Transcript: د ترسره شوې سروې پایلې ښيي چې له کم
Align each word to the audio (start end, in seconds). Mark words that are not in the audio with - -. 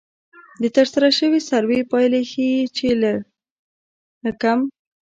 د 0.61 0.63
ترسره 0.75 1.09
شوې 1.17 1.39
سروې 1.49 1.79
پایلې 1.91 2.21
ښيي 2.31 2.55
چې 2.77 2.87
له 4.25 4.31
کم 4.41 4.59